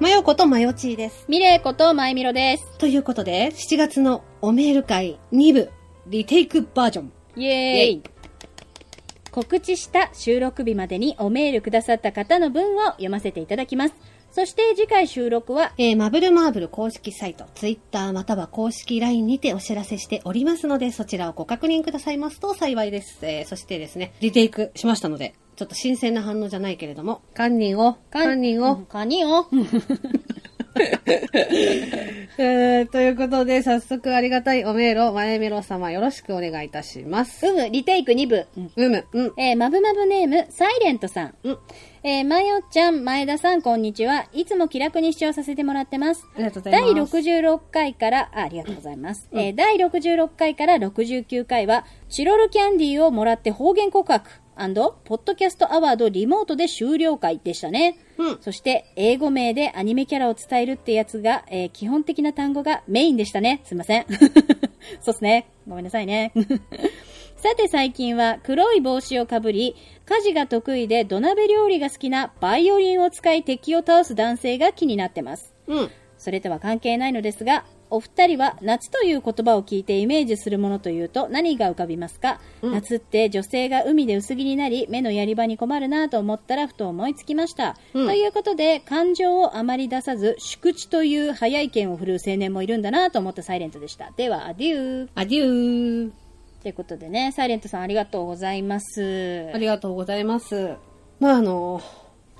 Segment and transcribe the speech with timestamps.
[0.00, 1.24] まよことまよちーです。
[1.28, 2.78] ミレイことまいみろです。
[2.78, 5.70] ということで、7月のおメール会2部、
[6.08, 7.12] リテイクバージョン。
[7.36, 8.02] イエーイ
[9.30, 13.94] 告知した収録日までにおメールくださった方の文を読ませていただきます。
[14.32, 23.20] そして次回収録は、えー、マブルマーブル公式サイト、ツイッターまたは公式 LINE にてお知らせしておりますので、そちらをご確認くださいますと幸いです。
[23.22, 29.46] えー、そしてですね、リテイクしましたので、ちょっと新鮮な反応じゃないけれども、堪忍を、堪忍を、カニを、
[32.36, 37.46] えー、ということで、早速ありがたいおメールを、まえメロ様よろしくお願いいたします。
[37.46, 38.46] うむ、リテイク2部。
[38.76, 41.34] うむ、うん、えー、まぶまぶネーム、サイレントさん。
[41.44, 41.58] うん。
[42.02, 44.26] えー、まよちゃん、前田さん、こんにちは。
[44.32, 46.26] いつも気楽に視聴させてもらってます。
[46.34, 47.16] ありがとうござい第ます。
[47.16, 49.28] 66回から、あありがとうございます。
[49.32, 57.98] えー第66回から69回は、チロルキャンディーをもらって方言告白ポッドキャストアワードリモートで終了会でしたね。
[58.18, 63.60] うんそして、英語名でアニメキャラを伝えるってやつが、えー基本的な単語がメインでしたね。
[63.64, 64.06] すいません。
[65.00, 65.48] そうっすね。
[65.66, 66.32] ごめんなさいね。
[67.36, 75.54] さて最近は黒い帽子をかぶり、家事が得意で土鍋料理が好きなバイオリンを使い敵を倒す男性が気になってます。
[75.66, 75.90] うん。
[76.16, 87.76] それとは関係ないのですが、お二人は夏という言葉を聞いてイメージするものというと何が浮かびますか、夏って女性が海で薄着になり目のやり場に困るなと思ったらふと思いつきました。
[87.94, 94.10] うんということで感情をあまり出さず宿地という早い剣を振るう青年もいるんだなと思ったサイレントでした。
[94.16, 95.08] ではアデュー。
[95.14, 96.12] アデュー。
[96.62, 99.50] ということでね、サイレントさんありがとうございます。
[99.54, 100.74] ありがとうございます。
[101.20, 101.80] まあ、あの、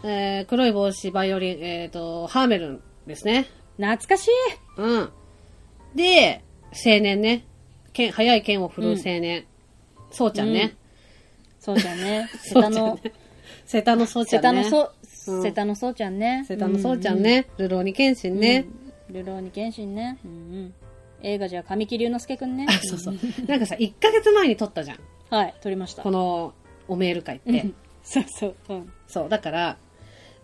[0.03, 3.47] えー、黒い帽子、バイオリン、えっ、と、ハーメルンですね。
[3.77, 4.31] 懐かしい
[4.79, 5.11] うん。
[5.95, 6.43] で、
[6.73, 7.45] 青年ね。
[7.93, 9.47] 剣、速い剣を振るう青年。
[10.11, 10.77] そうちゃんね。
[11.61, 12.29] そうじゃんね。
[12.43, 12.99] セそうタの、
[13.67, 14.65] セタのそうちゃんね。
[14.65, 16.45] セタのそう、ちゃんね。
[16.47, 17.47] セタのそうちゃんね。
[17.57, 18.67] ルローニケンシンね。
[19.11, 20.19] ルローニケンシンね。
[21.23, 22.67] 映画じゃ神木隆之介くんね。
[22.69, 23.15] あ、そうそう。
[23.47, 24.99] なんかさ、1ヶ月前に撮ったじゃん。
[25.31, 26.03] はい、撮りました。
[26.03, 26.53] この、
[26.87, 27.75] おメール会ってうん。
[28.03, 28.55] そうそう。
[28.69, 28.93] うん。
[29.09, 29.29] そう。
[29.29, 29.79] だから、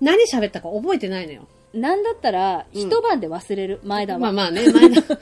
[0.01, 1.47] 何喋ったか覚えてないのよ。
[1.75, 4.19] なんだったら、一晩で忘れる、前田は。
[4.19, 5.19] まあまあね、 前田。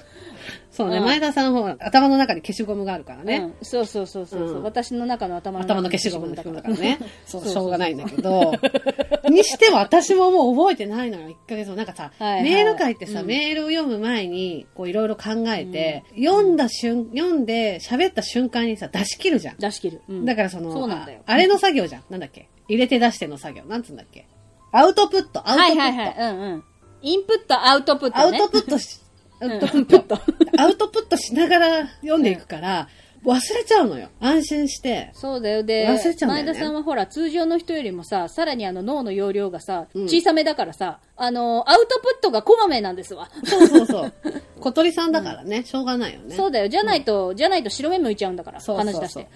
[0.70, 3.36] そうね、うん前田さんほら、頭の中に消しゴムがあるからね。
[3.36, 6.98] うん、そうそうそうそう、ううん私の中の頭の中頭の消しゴムのだからね。
[7.26, 8.52] そう、しょうがないんだけど。
[9.30, 11.76] にしては私ももう覚えてないのよ、1ヶ月も。
[11.76, 19.56] なんかさ、はいはいメール書いてさ、うんメールを読む前に、こういろいろ考えて、読んだ瞬、読んで喋った瞬間にさ、出し切るじゃん。
[19.58, 20.02] 出し切る。
[20.08, 22.02] うんだからその、そうなんだよああれの作業じゃん。
[22.10, 22.48] なんだっけ？
[22.68, 23.64] 入れて出しての作業。
[23.64, 24.26] なんつうんだっけ？
[24.70, 25.72] アウトプット、アウトプット。
[25.72, 26.34] はいはいはい。
[26.34, 26.64] うんうん。
[27.00, 28.22] インプット、アウトプット、ね。
[28.24, 29.00] アウトプットし、
[29.40, 30.18] アウトプット。
[30.58, 32.88] アウトプットしながら読んでいくから、
[33.24, 34.08] 忘れちゃうのよ。
[34.20, 35.10] 安心して。
[35.12, 35.62] そうだよ。
[35.62, 43.28] で、忘れちゃうんだよね前田さんはほら、通常の人よりもさ、さらにあの脳の容量がさ、うん小さめだからさ、あの、アウトプットがこまめなんですわ。
[43.44, 44.12] そうそうそう。
[44.60, 46.34] 小鳥さんだからね、しょうがないよね。
[46.34, 46.68] そうだよ。
[46.68, 49.28] じゃないと、じゃないと白目向いちゃうんだから、そうそうそう話出して。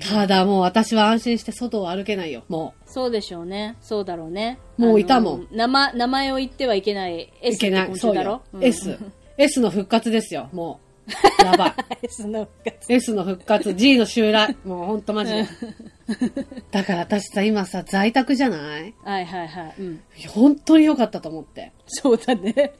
[0.00, 3.76] ただもう私は安心して外を歩けないよ、もそうでしょうね。
[3.80, 4.58] そうだろうね。
[4.78, 7.86] もういたもん名前、名前を言ってはいけない S ってけない。
[7.88, 8.42] 昆そうよ虫だろ？。
[8.54, 8.98] うん S。
[9.38, 10.80] S の復活ですよ、も
[11.40, 11.44] う。
[11.44, 11.74] やばい。
[12.04, 14.56] S の復活 S の復活、G の襲来。
[14.64, 15.44] もうほんとマジで。
[16.70, 18.94] だから私さ、今さ、在宅じゃない？
[19.04, 19.74] はいはいはい。
[19.78, 20.00] うん。
[20.28, 21.72] 本当に良かったと思って。
[21.86, 22.72] そうだね。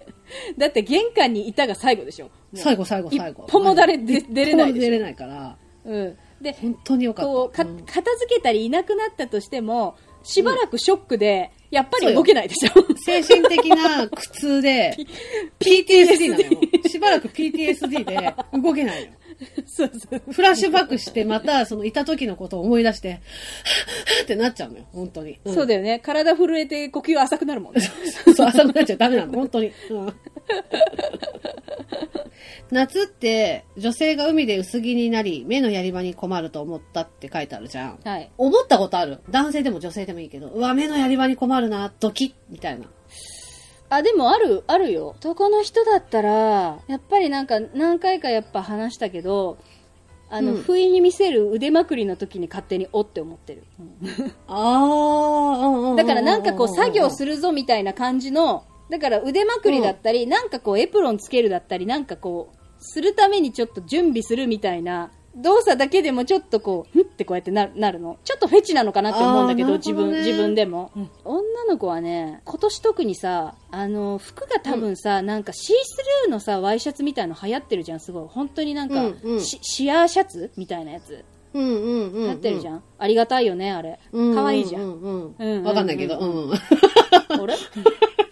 [0.58, 2.30] だって玄関にいたが最後でしょ。
[2.54, 3.44] 最後最後最後。
[3.46, 6.18] 一歩も誰で出れないでしょ出れないから、うん。
[6.40, 7.30] で、本当に良かった。
[7.30, 12.70] こう、か、うん片付けたりいなくなったとしても、しばらくショックで、やっぱり動けないでしょ。
[13.04, 14.96] 精神的な苦痛で、
[15.60, 16.50] PTSD なのよ。
[16.86, 19.12] しばらく PTSD で動けないの。
[19.66, 20.32] そうそう。
[20.32, 23.20] フラッシュバックして、また、その、いた時のことを思い出して、
[24.22, 25.32] ってなっちゃうのよ、本当に。
[25.32, 26.00] んそうだよね。
[26.00, 27.80] 体震えて呼吸浅くなるもんね。
[28.36, 29.72] そう、浅くなっちゃダメなの、本当に。
[29.90, 30.12] うん
[32.70, 37.98] 夏って、女性が海で薄着になり、目のやり場に困ると思ったって書いてあるじゃん。
[38.04, 38.30] はい。
[38.38, 42.86] 思ったことある男性でも女性でもいいけど、うわ、目のやり場に困るな、ドキッみたいな。
[43.88, 45.16] あ、でもある、あるよ。
[45.18, 49.58] 男の人だったら、やっぱりなんか何回かやっぱ話したけど、
[50.30, 53.64] あの、うん不意に見せる腕まくりの時に勝手におって思ってる。
[53.80, 57.10] うんああ、だからなんかこう作業る。
[57.10, 68.18] するぞみたいな感じの、だから腕まくりだったり、なんかこうエプロンつけるだったり、なんかこう、するためにちょっと準備するみたいな、動作だけでもちょっとこう、ふってこうやってなるなるの。
[68.24, 70.90] ちょっとフェチなのかなって思うんだけど、どね自分、自分でも、
[71.24, 78.28] 女の子はね、今年特にさ、あの、服が多分さ、なんかシースルーのさ、ワイシャツみたいの流行ってるじゃん、すごい。
[78.28, 81.24] 本当になんか、うんうんシシアーシャツみたいなやつ。
[81.54, 82.26] うんうんうん。
[82.26, 82.70] なってるじん。
[82.72, 82.82] ゃん。
[82.98, 84.00] ありがたいよね、あれ。
[84.12, 84.34] うん。
[84.34, 84.82] かわいいじゃん。
[84.82, 86.52] うんうんうんうんうんわかんないけど、うん。
[86.52, 87.54] あれ？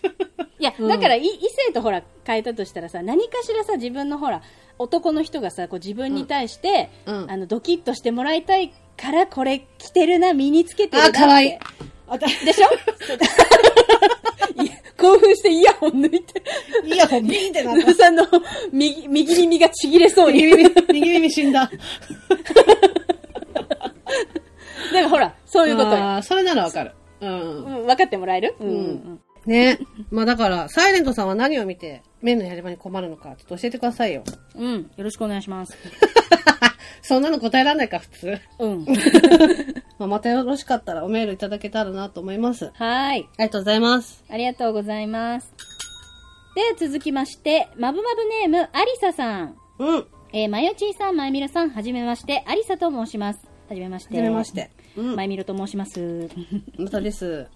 [0.61, 4.43] いや、うんだからい異性とほら変えたとしたらさ、何かしらさ、自分のほら、
[4.79, 11.19] 男の人がさ、こう自分に対して、うんうんあの、ドキッとしてもらいたいから、これ着てるな、身につけてるなあ、って。
[11.19, 11.59] かわいい。
[12.47, 12.69] でしょ？
[14.63, 16.43] い や興奮してイヤホン抜いて、
[16.85, 17.95] イヤホンビーンってなったル。
[17.95, 18.25] さんの
[18.73, 20.43] 右右耳がちぎれそうに。
[20.43, 21.71] 右耳、右耳死んだ。
[24.93, 25.97] だからほら、そういうことよ。
[25.97, 26.93] あーそれならわかる。
[27.21, 27.31] うん。
[27.31, 28.55] うん分かってもらえる？
[28.61, 29.79] うんんね。
[30.11, 34.25] まあだから、サイレントさんは何を見て、麺のやり場に困るのか、ちょっと教えてくださいよ。
[34.55, 34.65] うん。
[34.67, 34.83] うん。
[34.83, 35.77] よろしくお願いします。
[37.03, 38.39] そんなの答えられないか、普通。
[38.59, 38.87] うん。
[39.99, 42.71] まあ、またよろしかったらおメールいただけたらなと思います。
[42.79, 43.21] あはい。
[43.23, 44.25] りがとうございます。
[44.31, 45.53] ありがとうございます。
[46.55, 49.57] では続きまして、まぶまぶネーム、ありささん。
[49.79, 49.97] うん。
[49.97, 53.41] はえー、まよちーさん、まゆみろさん、はじめまして、ありさと申します。
[53.69, 54.15] はじめまして。
[54.17, 54.71] じめまして。
[54.97, 55.17] うん。
[55.17, 56.29] まゆみろと申します。
[56.79, 57.47] またです。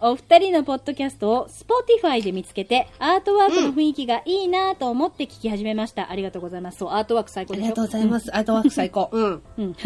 [0.00, 6.10] お二人のポッドキャストを Spotify で見つけて、アートワークの雰囲気がいいなと思って聞き始めました。
[6.10, 6.78] ありがとうございます。
[6.78, 7.66] そう、アートワーク最高でしょ？
[7.66, 8.36] ありがとうございます。
[8.36, 9.08] アートワーク最高。
[9.12, 9.42] うん。
[9.58, 9.76] うん。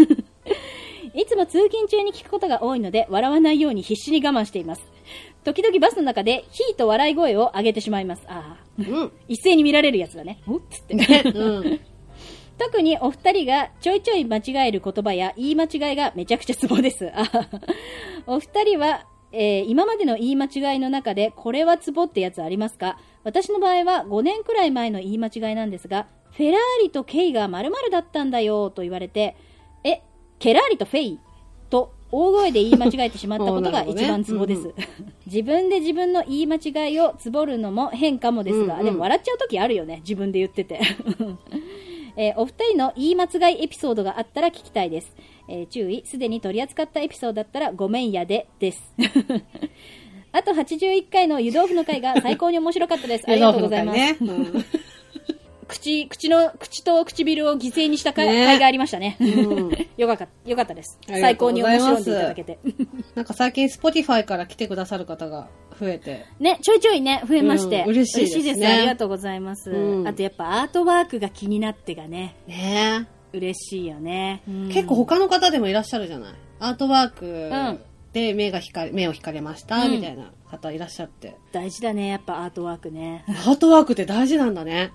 [1.14, 4.82] いつも通勤中に聞くことが多いので、笑わないように必死に我慢しています。
[5.44, 8.22] 時々バスの中で、ヒーと笑い声を上げてしまいます。
[8.26, 8.64] ああ。
[8.78, 9.12] うん。
[9.28, 10.40] 一斉に見られるやつだね。
[10.48, 10.94] おっつって。
[11.30, 11.80] うん。
[12.58, 17.10] 特にお二人がちょいちょい間違える言葉や言い間違いがめちゃくちゃツボです。
[18.26, 22.98] お二人は、えー今までの言い間違いの中でこれはツボってやつありますか？
[23.24, 29.36] 私の場合は5年くらい前の言い間違いなんですが、フェラーリとケイが〇〇だったんだよと言われて、
[29.84, 30.00] え、
[30.38, 31.20] ケラーリとフェイ？
[31.68, 34.68] と大声で言い間違えてしまったことが 一番ツボです。
[34.68, 34.74] うん
[35.26, 39.98] 自分で自分の言い間違いをツボるのも変かもですが、うんうんでも笑っちゃう時あるよね。
[40.02, 40.80] 自分で言ってて。
[42.16, 45.14] えーお二人の言い間違いエピソードがあったら聞きたいです。
[45.48, 48.82] えー注意、すでに取り扱ったエピソードだったらごめんやで、です。
[50.32, 53.24] あと81回の湯豆腐の回が最高に面白かったです。
[53.30, 53.98] ありがとうございます。
[53.98, 54.16] ね。
[54.20, 54.64] うん
[55.68, 59.16] 口、口の、口と唇を犠牲にした回,、ね回がありましたね。
[59.20, 60.98] うん よかった、よかったです。
[61.06, 62.58] 最高に面白んでいただけて。
[63.14, 65.48] なんか最近 Spotify から来てくださる方が
[65.80, 66.26] 増えて。
[66.38, 67.82] ね、ちょいちょいね、増えまして。
[67.82, 69.70] うん嬉しいですねありがとうございます。
[69.70, 74.42] うんあとやっぱアートワークが気になってがね、ね嬉しいよね。
[74.48, 76.34] うん結構他の方でもいらっしゃるじゃない？
[76.60, 77.80] アートワーんク
[78.12, 81.34] で目が光目を引かれました、うんみたいな方いらっしゃって。
[81.52, 83.24] 大事だね、やっぱアートワークね。
[83.28, 84.90] アートワークって大事なんだね。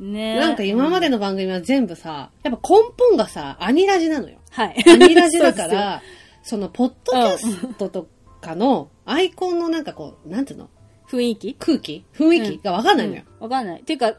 [0.00, 4.38] ねなんか今までの番組は全部さ、やっぱ根本がさ、アニラジなのよ。
[4.50, 4.84] はい。
[4.86, 6.02] アニラジだから、
[6.42, 8.08] その、ポッドキャストと
[8.40, 10.70] かのアイコンのなんかこう、なんていうの？
[11.08, 11.54] 雰囲気？
[11.54, 12.04] 空気？
[12.14, 13.22] 雰囲気がわかんないのよ。
[13.40, 13.82] わかんない。
[13.82, 14.14] ていうか、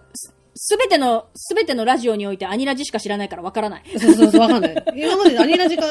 [0.57, 3.83] すべての、すべてのラジオにおいてアニラジしか知らないからわからない。
[3.99, 4.75] そうそうそう、わかんない。
[4.95, 5.83] 今までアニラジか、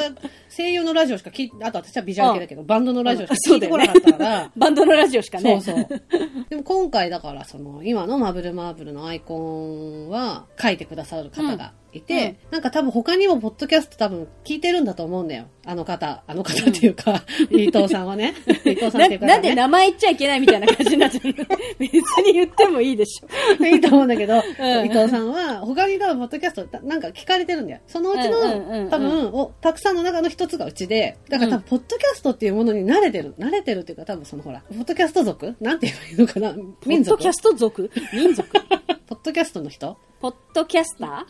[0.57, 5.61] 声優のラジオしか聞いあと私はビジュアル系だけど、バンドのラジオしか聞いてこなかったから、バンドのラジオしかね。
[5.61, 6.03] そうそう。
[6.49, 15.47] でも今回だから、その、今のマブルマーブルのアイコンは書いてくださる方がいて、なんか多分他にもポッドキャスト多分聞いてるんだと思うんだよ。
[15.67, 18.35] あの方、あの方っていうか、伊藤さんはね。
[18.65, 19.33] 伊藤さんなっていう方、ね。
[19.33, 21.33] なんで名前言っちゃいけないみたいな感じになっちゃう
[21.79, 23.65] 別に言ってもいいでしょ。
[23.65, 24.39] いいと思うんだけど、ん
[24.85, 27.81] 伊藤さんは、他に多分、ポッドキャスト、なんか聞かれてるんだよ。
[27.87, 33.35] そのうちの、うんうんうんうん多分お、たくさんの中の一つがうちで、だから多分、ポッドキャストっていうものに慣れてる。
[33.39, 35.55] 慣れてるっていうか、多分そのほら、ポッドキャスト族？
[35.61, 36.55] なんて言えばいいのかな？
[36.87, 37.17] 民族？
[37.17, 37.91] ポッドキャスト族？
[38.13, 38.49] 民族？
[39.07, 39.97] ポッドキャストの人？
[40.21, 41.27] ポッドキャスタ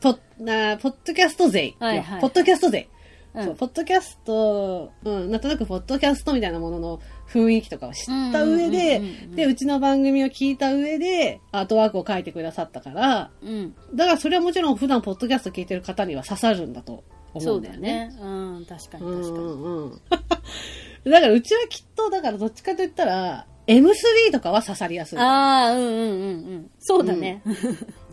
[0.00, 1.74] ポッ、なポッドキャスト勢。
[1.78, 2.88] はいはいポッドキャスト勢。
[2.88, 2.94] うん
[3.34, 13.74] そうポッドキャスト、うん、なんとなくポッドキャストみたいなものの雰囲気とかを知った上でうんうんうんうんうん、で、うちの番組を聞いた上で、アートワークを書いてくださったから、ーうん。
[13.96, 18.12] だからそれはもちろん普段ポッドキャスト聞いてる方には刺さるんだと思そううんだよね。
[18.20, 18.56] だよね。
[18.56, 19.44] うん、確かにうん確かに。
[19.44, 20.00] うんうん。
[21.10, 25.18] だからうちはきっと、だからどっちかと言ったら、M3 とかは刺さりやすい。
[25.18, 26.02] っああ、うんうんうんう
[26.56, 26.70] ん。
[26.78, 27.42] そうだね。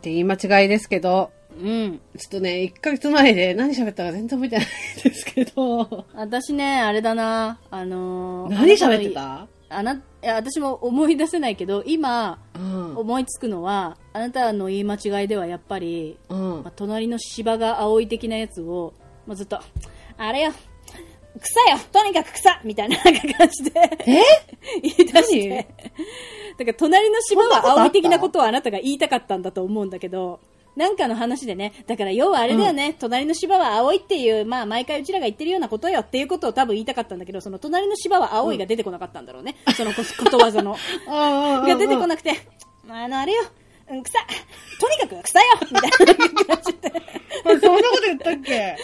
[0.02, 2.00] て言い間違いですけど、うん。
[2.18, 4.70] ちょっとね、1ヶ月前で何喋ったか全然覚えてないん
[5.04, 9.48] ですけど、私ね、あれだな、あのー、何喋ってた？
[9.70, 12.98] あな、いや、私も思い出せないけど、今、うん。
[12.98, 16.40] 思いつくのは、あなたの言い間違いではやっぱり、うん。
[16.64, 18.94] まあ、隣の芝が青い的なやつを、
[19.26, 19.60] まあ、ずっと、
[20.18, 20.52] あれよ、
[21.40, 21.80] 草よ。
[21.92, 22.60] とにかく草。
[22.64, 23.72] みたいな感じで
[24.06, 24.22] え？
[24.84, 25.68] 言い出して。
[26.58, 30.40] だから隣の芝は青い的なことをあなたが言いたかったんだと思うんだけど、
[30.76, 39.56] なんかの話でね、だから要はあれだよね、隣の芝は青いっていう、まあ毎回うちらが言ってるようなことよっていうことを多分言いたかったんだけど、その隣の芝は青いが出てこなかったんだろうね。
[39.76, 40.78] そのこ ことわざの。
[41.08, 42.08] あが出てこい。
[42.08, 42.32] なくて、
[42.88, 43.44] あの、あれよ、
[43.90, 44.20] うん、草。
[44.80, 45.46] とにかく草よ。
[45.62, 46.94] みたいな感じで。
[47.44, 48.78] そんなこと言ったっけ？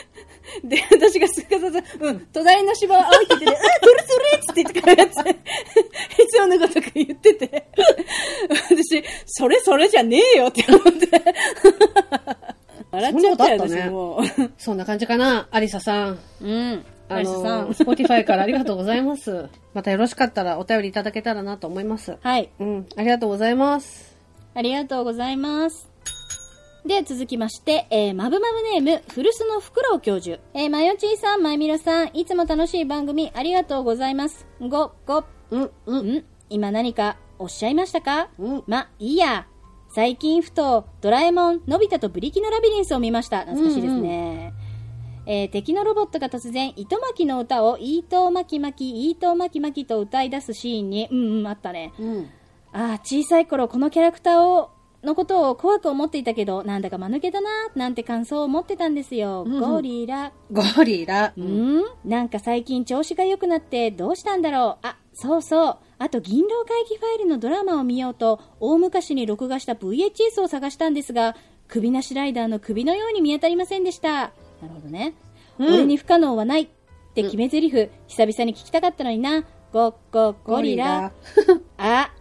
[0.63, 5.15] で、私がすかさず、うん、隣の芝を青いてて、うん、それそれって言ってからやつ、
[6.17, 7.67] 必要なことか言ってて、
[8.58, 11.10] 私、それそれじゃねえよって思って。
[12.92, 14.22] 笑っちゃったよ、ね私もう。
[14.58, 16.20] そんな感じかな、アリサさん。
[16.42, 16.86] うん。
[17.10, 17.74] あの、ん。
[17.74, 19.50] スポティファイからありがとうございます。
[19.74, 22.18] またよろしかったらお便りいただけたらなと思います。
[22.22, 22.50] はい。
[22.60, 24.18] うん、ありがとうございます。
[24.54, 25.90] ありがとうございます。
[26.86, 30.40] で、続きまして、えー、まぶまぶネーム、古巣のフクロウ教授。
[30.54, 34.46] えー、まよちーさん、まゆみろさん、いつも楽しい番組ありがとうございます。
[34.62, 38.29] ご、ご、うん、うん、ん今何かおっしゃいましたか？
[38.39, 38.63] うん。
[38.67, 39.48] ま、いいや。
[39.89, 43.41] 最近ふと、ドラえもん、のび太とブリキのラビリンスを見ました。
[43.41, 44.53] 懐かしいですね。
[45.25, 51.94] えー敵のロボットが突然、糸巻きの歌を、糸巻き巻き、糸巻き巻きと歌い出すシーンに、うんうん、あったね。
[52.00, 52.29] うん。
[52.74, 54.70] ああ、小さい頃このキャラクターを、
[55.03, 59.44] のことを怖く思っていたけど、なんだか間抜けだな、なんて感想を持ってたんですよ。
[59.46, 60.32] うんうんゴリラ。
[60.51, 61.34] ゴリラ。
[61.38, 64.88] うん、なんか最近調子が良くなってどうしたんだろう。
[64.88, 65.78] あ、そうそう。
[65.98, 71.36] あと、銀狼会議ファイルのドラマを見ようと、大昔に録画した VHS を探したんですが、
[71.68, 74.12] 首なしライダーの首のように見当たりませんでした。
[74.12, 74.30] な
[74.64, 75.16] るほどね。
[75.58, 76.68] うん俺に不可能はないっ
[77.16, 79.44] て決め台詞、久々に聞きたかったのにな。
[79.74, 81.12] ゴッゴゴリラ。
[81.80, 82.12] あ、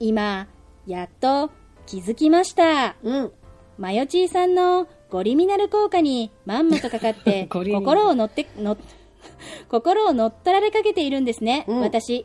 [0.00, 0.48] 今、
[0.86, 1.50] やっと
[1.84, 2.96] 気づきました。
[3.02, 3.32] うん。
[3.76, 8.78] マヨチーさんのゴリミナル効果にまんまとかかって、 心を乗って、の、
[9.68, 12.24] 心を乗っ取られかけているんですね、うん私。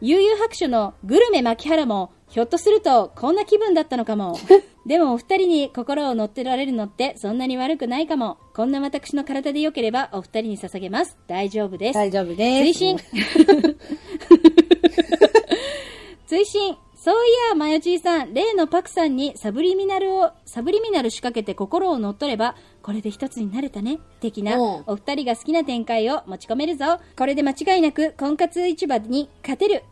[0.00, 4.36] 悠々白書のグルメ牧原も、ひょっとするとこんな気分だったのかも。
[4.86, 8.38] でもお二人に心を乗ってられるのってそんなに悪くないかも。
[8.54, 11.16] こんな私の体でよければお二人に捧げます。
[11.28, 11.94] 大丈夫です。
[11.94, 12.78] 大丈夫です。
[12.80, 12.96] 追伸。
[16.26, 16.76] 追伸。
[17.04, 23.98] そういや、マヨチーさん、例のパクさんにサブリミナルを、サブリミナル仕掛けて心を乗っ取れば、これで一つになれたね。
[24.20, 27.00] 的な、お二人が好きな展開を持ち込めるぞ。
[27.14, 29.82] これで間違いなく、婚活市場に勝てる。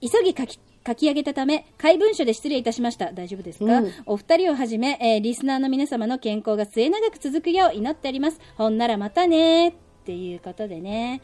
[0.00, 3.12] 急ぎ書き、書き上げたため、怪文書で失礼いたしました。
[3.12, 8.40] 大丈夫ですか、うんお二人をはじめ、えーリスナーの皆様の健康が末永く続くよう祈っております。
[8.56, 9.72] ほんならまたねっ
[10.06, 11.20] ていうことでね。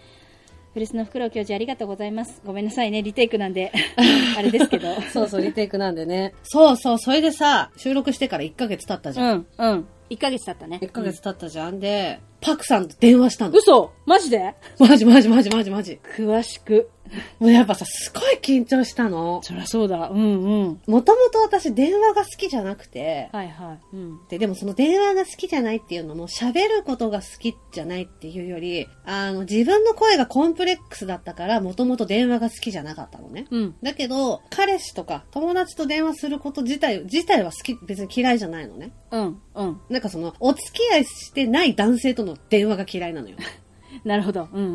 [0.75, 2.43] 古巣の袋教授ありがとうございます。
[2.45, 3.71] ごめんなさいね、リテイクなんで、
[4.37, 4.89] あれですけど。
[5.03, 6.35] そうそう、リテイクなんでね。
[6.43, 9.47] そうそう、それでさ、収録してから1ヶ月経ったじゃん。
[9.57, 9.87] うん、うん。
[10.11, 10.81] 1ヶ月経ったね。
[10.83, 11.79] 1ヶ月経ったじゃん。
[11.79, 13.57] で、パクさんと電話したの。
[13.57, 14.55] 嘘マジで？
[14.79, 15.99] マジマジマジマジマジ。
[16.15, 16.91] 詳しく。
[17.39, 19.41] もうやっぱさ、すごい緊張したの。
[19.43, 20.09] そりゃそうだ。
[20.09, 20.81] うんうん。
[20.87, 23.97] もともと私電話が好きじゃなくて、はいはい。
[23.97, 24.21] うん。
[24.29, 33.47] で、でもその電話が好きじゃないっていうのも喋ることが好きじゃないっていうより、あの、自分の声がコンプレックスだったから、もともと電話が好きじゃなかったのね。
[33.51, 33.75] うん。
[33.83, 38.93] だけど、彼氏とか友達と電話すること自体、自体は好き、別に嫌いじゃないのね。
[39.13, 39.41] うん。
[39.55, 39.81] うん。
[39.89, 43.37] なんかその、お付き合いしてない男性との電話が嫌いなのよ。
[44.05, 44.49] なるほど。
[44.53, 44.71] うんうんう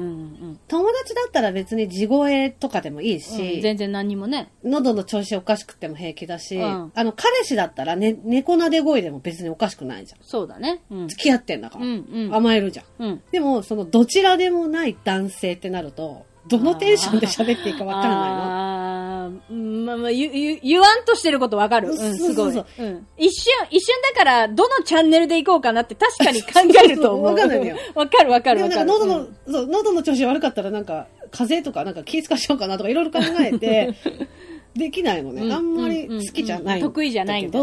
[0.52, 3.20] ん友達だったら別に地声とかでもいいうん。
[3.20, 4.50] し、全然何にもね。
[4.64, 10.20] 喉の調子おかしくても平気だし、うんあの、彼氏だったらね、猫なで声でも別におかしくないじゃん。
[10.22, 10.82] そうだね。
[10.90, 11.08] うん。
[11.08, 11.86] 付き合ってんだから。
[11.86, 12.86] うんうん甘えるじゃん。
[13.04, 13.22] うん。
[13.32, 19.86] でも、その、どちらでもない男性ってなると、どのテンションで喋っていいかわからないの？
[19.86, 21.90] まあまあ、言、言、言わんとしてることわかる。
[21.90, 22.54] うん、すごい。
[22.54, 23.08] そううん。
[23.18, 26.50] 一瞬、一瞬だから、どのチャンネルで行こうかなって確かに考
[26.84, 27.26] えると思う。
[27.26, 28.86] わかんないのよ わかるわかるかる。
[28.86, 33.94] 喉の、そう、喉の調子悪かったらなんか、風邪とかなんか気ぃつかしようかなとかいろいろ考えて、
[34.80, 35.44] できないのね。
[35.44, 36.88] うんあんまり好きじゃないんだけど。
[36.90, 37.60] 得意じゃないんだ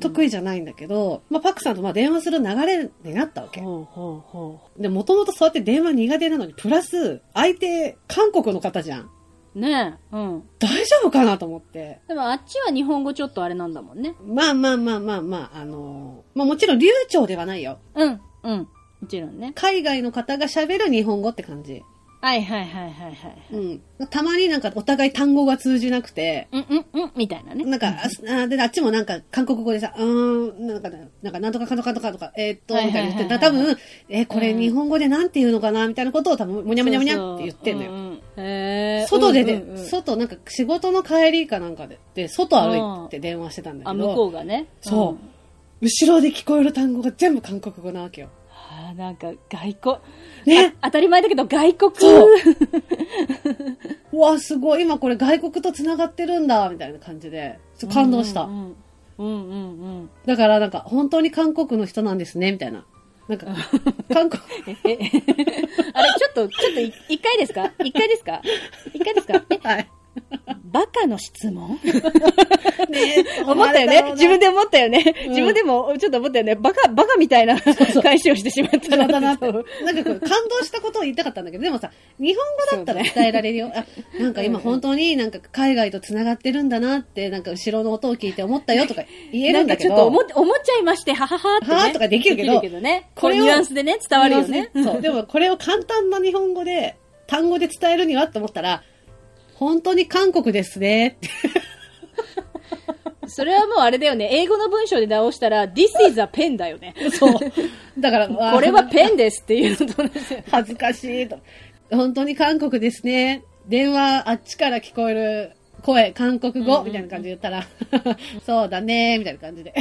[0.00, 3.60] 得意じゃないんだけど、まあ、パクさんとまあ電話する流れになったわけ。
[3.60, 9.10] ほうほうほで、もともとそうやって電話苦手なのに、プラス、相手、韓国の方じゃん。
[9.54, 9.60] う。
[9.60, 10.16] ねえ。
[10.16, 10.48] うん。
[10.58, 12.00] 大丈夫かなと思って。
[12.08, 14.14] でもあっちは日本語ちょっとあれなんだもんね。
[14.24, 17.78] まあまあまあまあまあ、あのまあもちろん流暢ではないよ。
[17.94, 18.20] うん。
[18.44, 18.68] うん。
[19.00, 19.52] もちろんね。
[19.54, 21.82] 海外の方が喋る日本語って感じ。
[22.20, 23.36] はいはいはいはいはい。
[23.52, 23.56] う
[24.04, 24.06] ん。
[24.10, 27.64] たまになんかお互い単語が通じなくて、うんうんうんみたいなね。
[27.64, 30.90] なんか、ああで、あっちもなんか韓国語でさ、うーん、なんか、
[31.22, 33.76] なんか、なんとかかんとかとかとか、えーっと、はいみたいな言って多分、
[34.08, 37.90] えーこれ日本語でなんて言うのかなみたいなことを多分、むにゃむにゃむにゃって言ってんのよ。
[37.90, 44.66] そうそううんうんへー外でで、うんうんうん外、なんか仕事の帰りかなんかで、で、外歩いて電話してたんだあ、け向こど、うがね。
[44.80, 45.18] そう、ん
[45.80, 48.28] 後ろで聞こえる単語が全部韓国語なわけよ。
[48.82, 49.96] はあ、なんか外国。
[50.46, 51.92] ねあ当たり前だけど外国。
[51.96, 52.28] そう
[54.12, 57.58] うわ、すごい、今これ外国と繋がってるんだ、みたいな感じで、
[57.92, 58.42] 感動した。
[58.42, 58.76] うん
[59.18, 60.10] うんうんうんうん。
[60.26, 62.84] だからなんか、本当に韓国の人なんですね、みたいな。
[63.28, 63.46] なんか、
[64.12, 64.98] 韓国、え、え
[65.92, 67.72] あれ、ちょっと、ちょっとい、一回ですか？
[67.84, 68.40] 一回ですか？
[68.94, 69.44] 一回ですか？
[69.50, 69.88] え、はい。
[70.64, 71.78] バカの質問？
[72.90, 74.12] ね 思ったよね？
[74.12, 74.38] 自分で。
[74.38, 75.14] で思ったよね？
[75.26, 76.54] うん自分でもちょっと思ったよね？
[76.56, 79.46] バカ、バカみたいな返しをしてしまったなって。
[79.46, 82.44] そうなんかこう、感動したことを言いたかったんだけど、でもさ、日本
[82.76, 83.72] 語だったら伝えられるよ。
[83.74, 83.84] あ、
[84.20, 89.90] なんか今本当になんか海外と繋がってるんだなって、なんか後ろの音を聞いて思ったよとか言えるんだけど。
[89.90, 91.74] ちょっと思っ思っちゃいまして、はははって、ね。
[91.74, 93.10] ははとかできるけどね。
[93.14, 94.70] ここれニュアンスでね、伝わるよね。
[94.74, 95.00] そう。
[95.02, 96.96] でもこれを簡単な日本語で、
[97.26, 98.82] 単語で伝えるにはって思ったら、
[99.58, 101.28] 本当に韓国ですねって。
[103.26, 104.28] それはもうあれだよね。
[104.32, 106.94] 英語の文章で直したら、This is a pen だよね。
[107.12, 107.32] そう。
[107.98, 110.20] だから、 これはペンですっていうのと同じ。
[110.50, 111.38] 恥ずかしいと。
[111.90, 113.42] 本当に韓国ですね。
[113.66, 117.66] 電話あっちから聞こえる声、韓国語みたいな感じで言ったら、
[118.46, 119.74] そうだねみたいな感じで。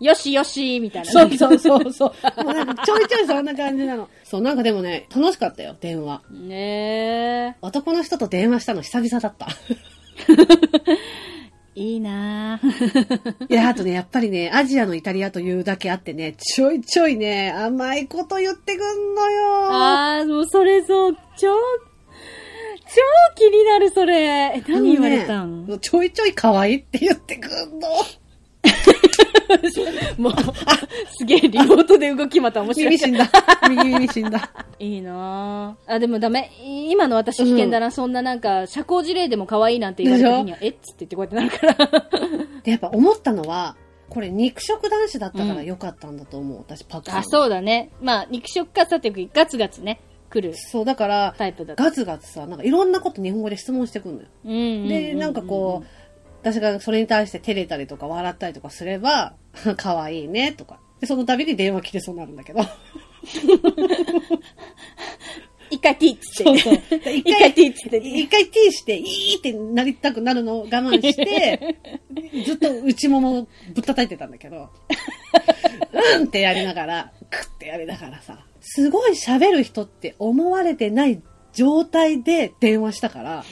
[0.00, 1.10] よしよしみたいな。
[1.10, 2.44] そうそうそうそう。
[2.44, 4.08] もうなんかちょいちょいそんな感じなの。
[4.24, 6.22] そう、なんかでもね、楽しかったよ、電話。
[6.30, 9.48] ね男の人と電話したの久々だった。
[10.30, 10.98] え。
[11.74, 13.46] いいなぁ。
[13.48, 19.68] いや、あとね、やっぱりね、アジアのイタリアというだけあってね、ちょいちょいね、甘いこと言ってくんのよ。
[19.70, 23.00] あー、もうそれそう、超、超
[23.36, 24.16] 気になる、それ。
[24.56, 27.88] え、何言われたん、ねちょいちょい可愛いって言ってくんの。
[30.18, 30.36] もう、あ、
[31.16, 32.96] すげえ、リモートで動きまた面白い。
[32.96, 33.30] 耳死んだ。
[33.68, 34.50] 右耳死んだ。
[34.78, 35.92] いいなぁ。
[35.94, 36.50] あ、でもダメ。
[36.62, 37.90] 今の私危険だな。
[37.90, 42.08] そんななんか、社交辞令でも可愛いなんて言われた時には、えっつって言ってこうやってなるから。
[42.62, 43.76] で、やっぱ思ったのは、
[44.08, 47.10] これ肉食男子だったから良かったんだと思う、私パク。
[47.14, 47.90] あ、そうだね。
[48.00, 50.00] まあ、肉食かさてガツガツね、
[50.30, 51.84] 来るそう、だから、タイプだった。
[51.84, 54.26] ガツガツさ、なんかいろんなこと日本語で質問してくるのよ。
[54.44, 55.86] うんうんうんうんで、なんかこう、
[56.40, 59.34] 私がそれに対して照れたりとか笑ったりとかすれば、
[59.76, 60.80] 可愛いねとか。
[61.00, 62.60] で、その度に電話来てそうになるんだけど。
[65.70, 66.44] 一回ティーっつって。
[66.44, 66.74] そうそう。
[67.12, 67.96] 一回ティーっつって。
[67.98, 71.76] 一回 T して、いいってなりたくなるのを我慢して、
[72.44, 74.70] ずっと内ももをぶったたいてたんだけど、
[76.16, 81.20] うんってやりながら、クってやりながらさ、すごい喋る人って思われてない
[81.52, 83.44] 状態で電話したから、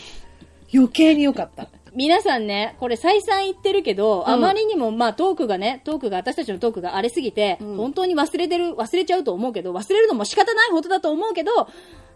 [0.72, 1.68] 余計に良かった。
[1.96, 11.68] 皆さんね、これ再三言ってるけど、うんあまりにも、まあトークがね、トークが、私たちのトークが荒れすぎて、うん本当に忘れてる、忘れちゃうと思うけど、忘れるのも仕方ないことだと思うけど、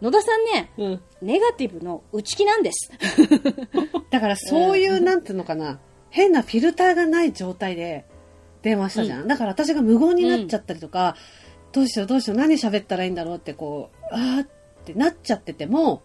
[0.03, 1.01] 野田さんね、うん。
[1.23, 2.93] ネガティブの内気なんです。
[4.11, 5.79] だからそういう、なんていうのかな、
[6.11, 8.05] 変なフィルターがない状態で
[8.61, 9.29] 電話したじゃん。
[9.29, 11.17] だから私が無言になっちゃったりとか、
[11.73, 14.49] どうしようどうしよう何喋ったらいいんだろうってこう、あーっ
[14.85, 16.03] てなっちゃってても、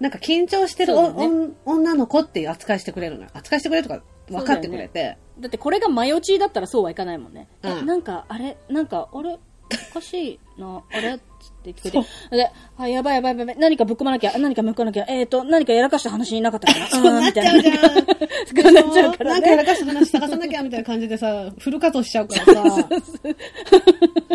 [0.00, 1.50] なんか緊張してる、ね。
[1.64, 3.30] 女の子っていう扱いしてくれるのよ。
[3.34, 5.18] 扱いしてくれるとか分かってくれて。
[5.38, 7.48] だってこれが前落ちだったらそうはいかないもんね。
[7.62, 7.70] うん。
[7.78, 9.38] え、なんか、あれ、なんか、あれ、
[9.90, 11.18] おかしいな、あれ？
[11.18, 11.22] つ
[11.60, 12.36] って聞こえて。
[12.36, 16.86] で、あ、やばいやばいやばい、何かぶっ込まなきゃ、何かぶっ込まなきゃ、えっ、ー、と、何かやらかした話になかったかな。
[16.90, 17.74] そうなっちゃうじゃん。
[17.80, 19.68] そうなっちゃうからなんかやらね。
[19.68, 22.88] かした話探さなきゃみたいな感じでさ、フル稼働しちゃうからさ。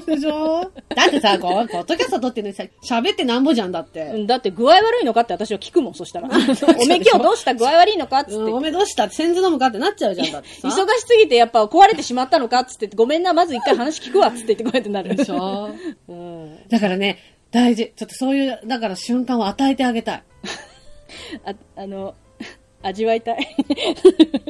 [0.05, 0.71] でしょ？
[0.95, 4.01] だってさ、こう、ポッドキャスト撮ってるのにさ、喋ってなんぼじゃんだって。
[4.01, 6.29] うんだって具合悪いのかって私は聞くもん、そしたら。
[6.31, 7.53] おめえ今日どうした？
[7.53, 8.35] 具合悪いのかっつって。
[8.37, 9.05] うん、おめえどうした？
[9.05, 10.67] って先頭飲むかってなっちゃうじゃんだってさ。
[10.67, 15.15] 忙しすぎてやっぱ壊れてしまったのかっつって、ごめんな、まず一回話聞くわっつって言ってこうやってなる。
[15.15, 15.69] でしょ、
[16.07, 17.19] うん、だからね、
[17.55, 17.93] 大事。
[17.95, 20.23] ちょっとそういう、だから瞬間を与えてあげたい。
[21.45, 22.13] あ、あの、
[22.83, 23.55] 味わいたい。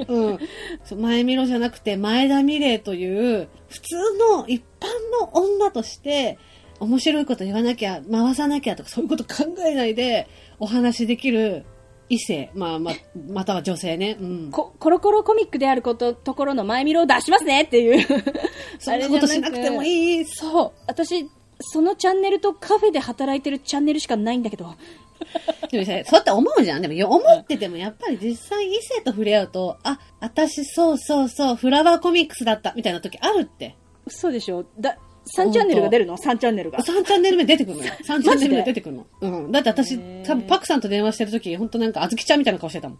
[0.07, 0.39] うん。
[0.83, 3.95] そう前見ろじゃなくて、前田美玲という、普通
[4.37, 4.87] の一般
[5.21, 6.39] の女として、
[6.79, 10.27] 面白いこと言わなきゃ、回さなきゃとか、そういうこと考えないで、
[10.59, 11.63] お話しできる
[12.09, 12.49] 異性。
[12.55, 12.91] まあ、ま、
[13.29, 14.17] または女性ね。
[14.19, 14.51] うん。
[14.51, 18.03] こコロコロコミックであること、ところの前見ろを出しますねっていう。
[18.79, 20.25] そんなことしなくてもいい。
[20.25, 20.71] そう。
[20.87, 24.75] 私、そのチャンネルとカフェで働いてるチャンネルしかないんだけど。
[25.71, 26.81] でもさそうやって思うじゃん。
[26.81, 33.75] でもよ、思ってても、やっぱり実際異性と触れ合うと、あ、私そうそうそう、フラワーコミックスだった、みたいな時あるって。
[34.05, 34.97] 嘘でしょだ、
[35.33, 36.79] 3チャンネルが出るの ?3 チャンネルが。
[36.79, 37.93] 3チャンネル目出てくるのよ。
[38.07, 39.05] 3チャンネル目出てくるの。
[39.21, 39.51] うん。
[39.51, 42.99] だって私多分パクさんと電話してる時、本当なんか、あずきちゃんみたいな顔してたもん。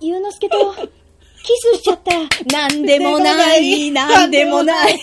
[0.00, 2.12] ゆうのすけと、キスしちゃった。
[2.56, 4.98] なんでもない、なんでもない。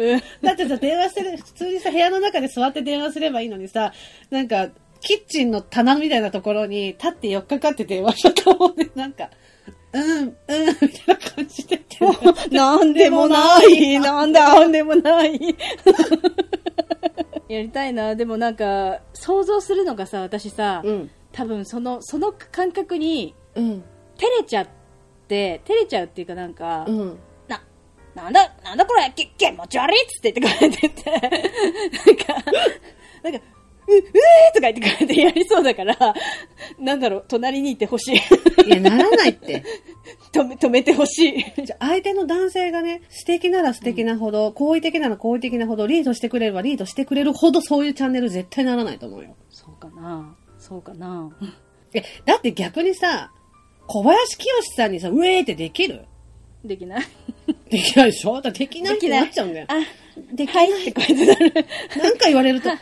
[0.00, 3.92] うんだってさ、電話してる、普通にさ、部屋の中で座って電話すればいいのにさ、
[4.30, 4.68] なんか、
[5.00, 8.90] キッチンの棚みたいなところに立って4日かって電話したと思うね。
[8.94, 9.30] なんか、
[9.92, 10.66] うん、うん、みたい
[11.06, 11.80] な感じで。
[12.50, 15.38] なんでもない、なんだ、なんでもない。
[17.48, 18.14] やりたいな。
[18.14, 23.82] でもなんか、想像するのがさ、私さ、うん、多分その、その感覚に、うん、
[24.16, 24.68] 照れちゃっ
[25.28, 27.18] て、照れちゃうっていうかなんか、うん。
[28.20, 32.52] な、なんだ、なんだこれ、き気持ち悪いっつって言ってこうやってて、なんか、
[33.22, 33.40] なんか、
[33.88, 35.96] う、うえーとか言ってくれてやりそうだから、
[36.78, 38.16] なんだろう、隣にいてほしい。
[38.66, 39.64] いや、ならないって。
[40.32, 41.64] 止め、止めてほしい。
[41.64, 49.36] じゃあ相手の男性がね、素敵なら素敵なほど、好意的なら好意的なほど、リードしてくれればリードしてくれるほど、そういうチャンネル絶対ならないと思うよ。
[49.50, 51.30] そうかなそうかな
[51.92, 53.32] え、だって逆にさ、
[53.86, 56.04] 小林清さんにさ、ウェーってできる
[56.64, 57.06] できない
[57.70, 58.40] できないでしょ？
[58.40, 59.66] だできないってなっちゃうんだよ。
[59.68, 59.74] あ、
[60.34, 61.66] できないってこうやってなる。
[62.02, 62.78] なんか言われると、はい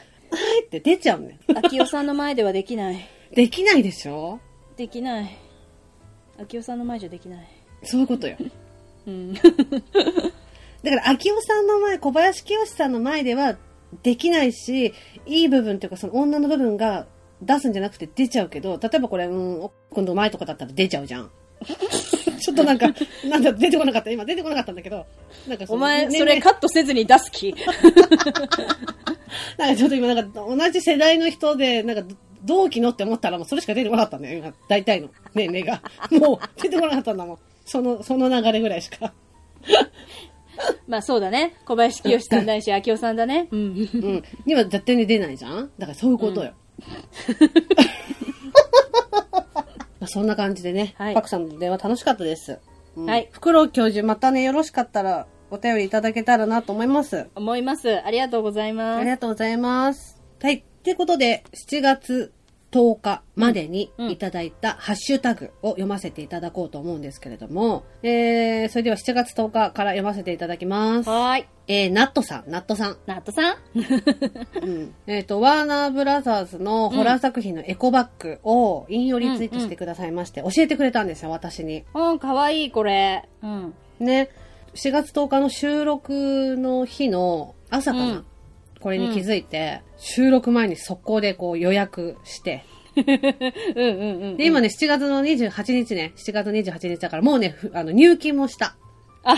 [0.65, 1.39] って出ちゃうんだよ。
[1.57, 3.09] 秋代さんの前ではできない。
[3.35, 4.41] できないでしょ？
[4.77, 5.39] できない。
[6.41, 7.49] 秋代さんの前じゃできない。
[7.85, 8.37] そういうことよ。
[9.07, 9.35] うん。
[9.35, 9.47] だか
[10.83, 13.57] ら、秋代さんの前、小林清さんの前では
[14.03, 14.93] できないし、
[15.27, 17.07] いい部分っていうか、その女の部分が
[17.43, 21.31] 出すんじゃなくて出ちゃうけど、例えばこれ、うん、奥君の前とかだったら出ちゃうじゃん。
[22.43, 22.87] ちょっとなんか、
[23.25, 24.11] なんだ、出てこなかった。
[24.11, 25.07] 今出てこなかったんだけど、
[25.47, 27.55] なんかお前、ねそれカットせずに出す気？
[29.59, 34.53] なんかちょっと今なんか同じ世代の人で、なんか同期のって思ったらもうそれしか出てこなかったんだよ、今。
[34.69, 35.83] 大体の年齢が。
[36.19, 37.39] もう出てこなかったんだもん。
[37.65, 39.13] その、その流れぐらいしか。
[40.89, 41.55] まあそうだね。
[41.67, 43.49] 小林清さんないし、秋代さんだね。
[43.51, 43.61] うん。
[43.61, 44.23] うん。
[44.47, 45.71] 今絶対に出ないじゃん？
[45.79, 46.53] だからそういうことよ。
[49.31, 49.47] まあ
[50.09, 52.59] そんな感じでね、はいパクさんの電話楽しかったです。
[52.97, 57.29] うんはいフクロウ教授、またね、よろしかったらお便りいただけたらなと思います。
[57.35, 58.05] 思います。
[58.05, 59.05] ありがとうございあます。
[59.05, 60.21] りがとうございます。
[60.43, 60.55] はい。
[60.55, 62.33] ってことで、7月
[62.71, 71.09] 10日までにうんいただいたハッシュタグを読ませていただこうと思うんですけれども、えー、それでは7月10日から読ませていただきます。
[71.09, 71.47] はーい。
[71.71, 72.97] えー、ナットさん、ナットさん。
[73.07, 73.57] ナットさん？
[74.63, 74.95] うん。
[75.07, 81.85] えっ、と、ワーナーブラザーズのホラー作品のエコバッグを引用リツイートしてくださいまして、教えてくれたんですよ、私に。
[81.95, 83.29] うん、かわいい、これ。
[83.43, 83.75] うん。
[84.01, 84.31] ね。
[84.75, 88.05] 4月10日の収録の日の朝かな。
[88.05, 88.27] うん
[88.81, 92.65] これに気づいて、収録前に速攻でこう予約して、
[92.97, 94.37] うんうんうん。
[94.37, 98.77] で、今ね、7月の28日ね、7月28日だから、もうね、ふあの、入金もした。
[99.25, 99.37] あ、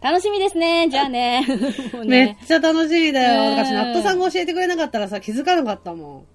[0.00, 0.88] 楽しみですね。
[0.88, 1.44] じゃあね。
[1.92, 3.52] もうめっねちゃ楽しみだよ。
[3.52, 6.26] うん私、ナットさんが教えてくれなかったらさ、気づかなかったも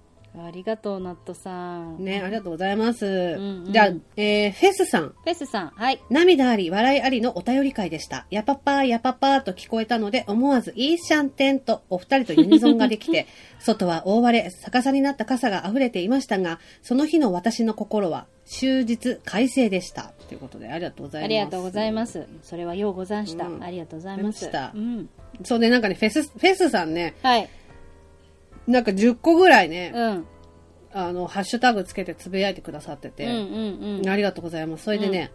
[0.44, 1.98] ありがとう、ナットさん。
[1.98, 2.04] ん。
[2.04, 3.06] ね、ありがとうございます。
[3.06, 5.08] んうんじゃあ、えー、フェスさん。
[5.08, 6.00] フェスさん、はい。
[6.10, 8.26] 涙あり、笑いありのお便り会でした。
[8.30, 13.26] やぱぱー、やぱぱーと聞こえたので、思わずいいシャンテンとお二人とユニゾンができて、
[13.60, 20.12] 外は大荒れ、逆さになった傘が溢れていましたが、その日の私の心は、終日快晴でした。
[20.28, 21.24] ということで、ありがとうございます。
[21.24, 22.26] ありがとうございます。
[22.42, 23.46] それはようござんした。
[23.46, 25.08] うんありがとうございましたうん。
[25.44, 27.48] そうね、なんかね、フェス、フェスさんね、はい。
[28.68, 30.26] なんか10個ぐらいね、うん。
[30.92, 34.08] あの、ハッシュタグつけてつぶやいてくださってて、うんうんうん。
[34.08, 34.84] ありがとうございます。
[34.84, 35.32] それでね、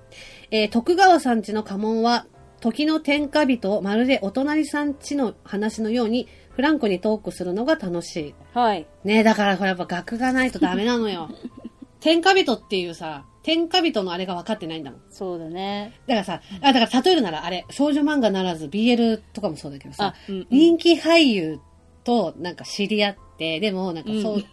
[0.52, 2.28] えー徳川さんちの家紋は、
[2.60, 8.36] 時の天下人をまるでお隣さんちの話のように、フランクにトークするのが楽しい。
[8.54, 8.86] はい。
[9.04, 11.30] ねだからこれやっぱ額がないとダメなのよ。
[12.00, 15.02] 天下人っていうさ、天下人のあれが分かってないんだもん。
[15.10, 15.94] そうだね。
[16.08, 21.60] だからさ、あ、だから例えるならあれ、少女漫画ならず BL とかもそうだけどさ、あうんうん人気俳優
[22.04, 24.44] となんか知り合って、でもなんかそう、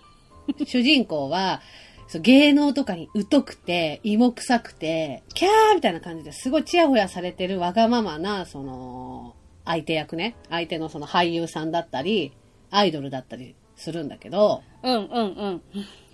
[0.67, 1.61] 主人公は、
[2.09, 10.35] そう芸能とかに疎くて、芋臭くて、キャーみたいな感じですごいチヤホヤされてるわがままな、その、相手役ね。
[10.49, 12.33] 相手のその俳優さんだったり、
[12.71, 15.63] アイドルだったりするんだけど、うんうんうん。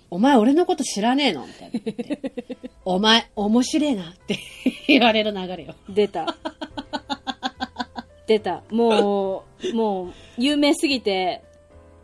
[0.09, 2.21] お前俺のこと知らねえのみたいな言って。
[2.85, 4.39] お前面白えなって
[4.87, 5.75] 言われる流れよ。
[5.89, 6.37] 出た。
[8.27, 8.63] 出た。
[8.69, 9.43] もう、
[9.73, 11.43] もう、有名すぎて、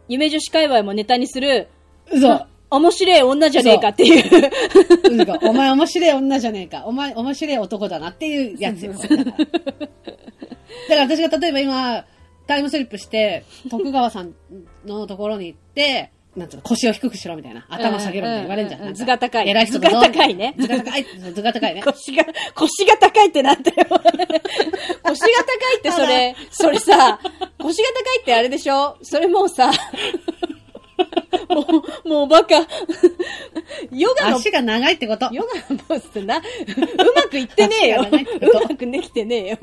[0.07, 1.69] 夢女子界隈もネタにする、
[2.11, 2.45] 嘘。
[2.69, 4.51] 面白い女じゃねえかっていう。
[5.11, 6.85] うんかお前面白い女じゃねえか。
[6.85, 8.93] お前面白い男だなっていうやつよ。
[8.93, 9.09] だか
[10.89, 12.05] ら私が例えば今、
[12.47, 14.33] タイムスリップして、徳川さん
[14.85, 17.65] のところに行って、なんつうの、腰を低くしろみたいな。
[17.69, 18.81] 頭下げろみたいな言われるじゃん。
[18.81, 21.05] うんうんなんか図が高い偉い人だぞ図が高いね図が高い。
[21.33, 21.81] 図が高いね。
[21.85, 23.75] 腰が、腰が高いってなんだよ。
[23.89, 25.19] 腰が高い
[25.77, 27.19] ってそれ、それさ、
[27.59, 28.97] 腰が高いってあれでしょ？
[29.03, 29.71] それもうさ、
[31.49, 31.65] も
[32.05, 32.55] う、もうバカ。
[33.91, 35.29] ヨガの、足が長いってこと。
[35.31, 36.41] ヨガのポーズってな、う
[37.15, 38.07] まくいってねえよ。
[38.07, 39.57] うまくできてねえよ。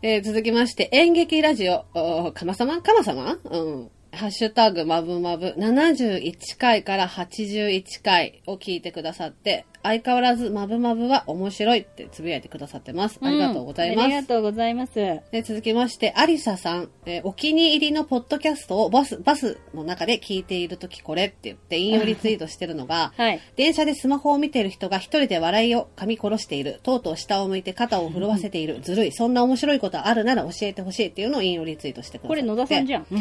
[0.00, 1.84] えー続きまして、演劇ラジオ、
[2.32, 3.90] かまさまかまさまうん。
[4.14, 13.18] ハッシュタグまぶまぶ71回から81回を聞いてくださって、相変わらずまぶまぶは面白いってつぶやいてくださってます。
[13.22, 14.04] ありがとうございます。
[14.04, 14.94] んありがとうございます。
[14.94, 23.40] で続きまして、アリサさん、えーお気に入りのポッドキャストをバス、バスの中で聞いているときこれって言って引用リツイートしてるのが、はい。
[23.56, 26.80] 電車でスマホを見ている人が一人で笑いを噛み殺している。
[26.82, 28.80] とうとう下を向いて肩を震わせている。
[28.84, 29.12] ずるい。
[29.12, 32.42] そんな面白いことあるなら教えてほしいっていうのを引用リツイートしてくださって。
[32.42, 33.06] これ野田さんじゃん。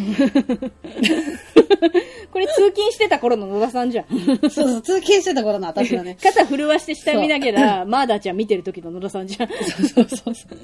[2.31, 4.05] これ通勤してた頃の野田さんじゃん。
[4.49, 6.17] そうそう、通勤してた頃の私だね。
[6.21, 9.49] 肩震わして下見ながら、マーダーちゃん見てる時の野田さんじゃん。
[9.49, 10.57] そうそうそうそう。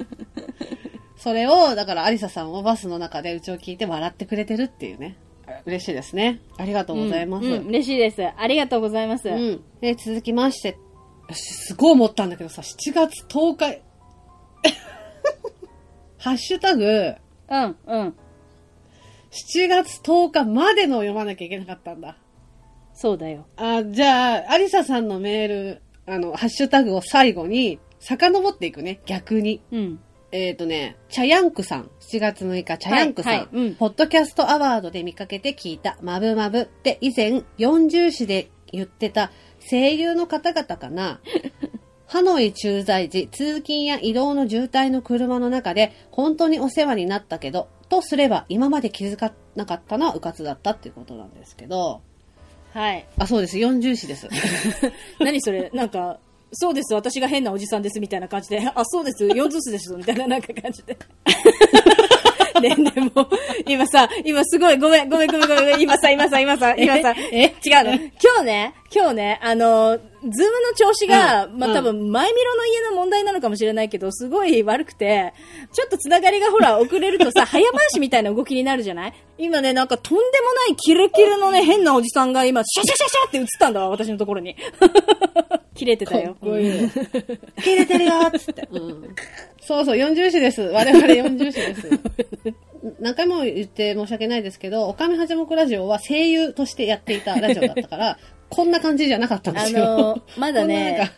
[1.17, 5.17] それを、だから、アリサさんをバスの中でうちを聞いて笑ってくれてるっていうね。
[5.65, 6.41] 嬉しいですね。
[6.58, 7.45] ありがとうございます。
[7.45, 8.21] うんうん嬉しいです。
[8.23, 9.30] ありがとうございます。
[9.30, 9.62] うん。
[9.82, 10.78] で、続きまして、
[11.28, 13.82] 私すごい思ったんだけどさ、7月10日、
[16.17, 17.15] ハッシュタグ、
[17.50, 18.15] うん、うん。
[19.32, 22.17] 7月10日までのを読まなきゃいけなかったんだ。
[22.98, 23.46] そうだよ。
[23.58, 29.62] あ、じゃあ、アリサさんのメール、あの、ハッシュタグを最後に、遡っていくね、逆に。
[29.72, 30.00] うん。
[30.32, 31.92] えっ、とね、チャヤンクさん。
[32.12, 33.32] 7月6日、チャヤンクさん。
[33.34, 39.32] はいはいうんポッドキャストアワードで見かけて聞いた、まぶまぶって以前、40詞で言ってた
[39.70, 41.22] 声優の方々かな。
[42.08, 52.02] ハノイ駐在時、通勤や移動の渋滞の車の中で、本当にお世話になったけど、とすれば、今まで気づかなかったのはうかつだったっていうことなんですけど、
[52.78, 53.06] はい。
[53.18, 53.58] あ、そうです。
[53.58, 54.28] 40詞です。
[55.20, 55.72] 何それ？
[55.74, 56.20] なんか、
[56.52, 60.96] そうです、私が変なおじさんですみたいな感じで、あ、そうです、四ずつですみたいななんか感じで。
[62.60, 63.30] ね、でも、
[63.67, 67.46] 今さ、今すごい、ごめん、ごめん、ごめん、ごめん、今さ、今さ、今さ、今さ、え？
[67.46, 67.93] 違うの。
[67.93, 75.34] 今日ね、今日ね、あの、ズームの調子が、まあ、うんうん多分、前見ろの家の問題なのかもしれないけど、すごい悪くて、
[75.74, 79.13] ちょっとつながりがほら、遅れるとさ、 早回しみたいな動きになるじゃない？
[79.38, 84.56] 今ね、なんかとんでもないキレキレのね、変なおじさんが今、シャシャシャシャって映ったんだわ、私のところに。
[85.76, 86.30] 切れてたよ。
[86.30, 86.89] かっこいい。
[87.63, 88.67] 切れてるよーっつって。
[88.72, 89.15] うん。
[89.67, 90.62] そうそう、40詞です。
[90.62, 91.89] 我々40詞です。
[93.01, 99.84] 何回も言って申し訳ないですけど、おかみはじもくラジオは声優としてやっていたラジオだったから、 こんな感じじゃなかったんですよ。
[99.84, 101.12] あのまだね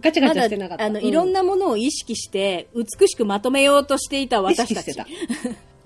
[0.00, 0.84] ガチャガチャしてなかった。
[0.84, 4.94] あの、うんいろんなものを意識して、美しくまとめようとしていた私たち。
[4.94, 5.06] た。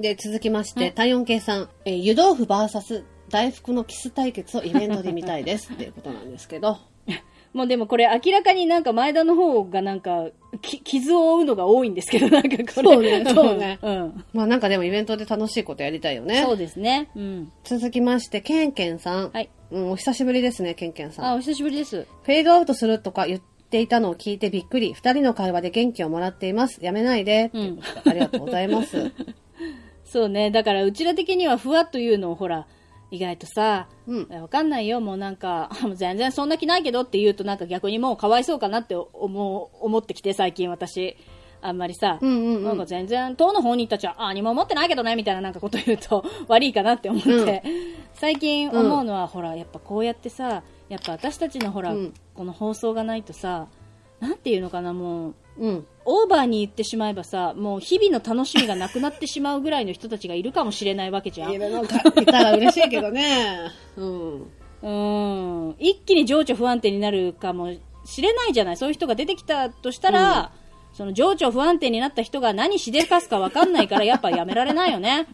[0.01, 6.79] で、続きまして、体温計さん、えー湯豆腐 VS 大福のキス対決をイベントで見たいですっていうことなんですけど、
[7.57, 10.27] もうでもこれ明らかになんか前田の方がなんか、
[10.61, 12.67] き傷を負うのが多いんですけど、 なんかこれ。
[12.67, 14.25] そうねそうねうん。
[14.35, 16.43] まあなんかでもイベントで楽しいことやりたいよね。
[16.45, 17.09] そうですね。
[17.17, 17.53] うん。
[17.65, 19.31] 続きまして、ケンケンさん。
[19.31, 19.49] はい。
[19.71, 21.25] うん、お久しぶりですね、ケンケンさん。
[21.25, 22.07] あ、お久しぶりです。
[22.25, 24.93] フェードアウトするとか言っていたのを聞いてびっくり。
[24.93, 26.85] 二人の会話で元気をもらっています。
[26.85, 27.51] やめないで。
[27.55, 29.13] うんありがとうございます。
[30.05, 30.51] そうね。
[30.51, 32.67] だから、うちら的にはふわっと言うのを、ほら、
[33.17, 34.29] 意外とさ、うん。
[34.29, 41.17] わかんないよ、もうなんか、 全然そんな気ないけどって言うとなんか逆にもうかわいそうかなって思う、思ってきて最近私。
[41.63, 47.31] あんまりさ、うんうんうんなんか全然、当の本人たちは、あ、何も思ってないけどね、みたいななんかこと言うと 悪いかなって思って、
[47.65, 53.67] うん最近思うのは、ほら、やっぱこうやってさ、やっぱ私たちのほら、うんこの放送がないとさ、
[54.21, 55.87] なんていうのかな、もう、うん。
[56.07, 61.51] オーバーに言ってしまえばさ、もう日々の楽しみがなくなってしまうぐらいの人たちがいるかもしれないわけじゃん。
[61.51, 63.71] いやなんか、いたら嬉しいけどね。
[63.97, 64.43] うん。
[64.43, 70.53] うーん一気に情緒不安定になるかもしれないじゃないそういう人が出てきたとしたら、
[70.93, 75.27] その情緒不安定になった人が何しでかすか分かんないからやっぱやめられないよね。